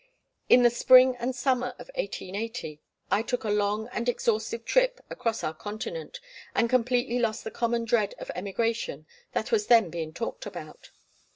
[0.49, 5.43] In the spring and summer of 1880 I took a long and exhaustive trip across
[5.43, 6.19] our continent,
[6.55, 10.89] and completely lost the common dread of emigration that was then being talked about.